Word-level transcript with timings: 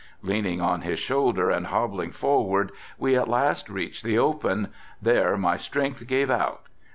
Leaning 0.23 0.59
on 0.59 0.81
his 0.81 0.97
shoulder 0.97 1.51
and 1.51 1.67
hobbling 1.67 2.09
forward 2.09 2.71
we 2.97 3.15
at 3.15 3.27
last 3.27 3.69
reached 3.69 4.03
the 4.03 4.17
open, 4.17 4.69
there 4.99 5.37
my 5.37 5.57
strength 5.57 6.07
gave 6.07 6.31
out. 6.31 6.61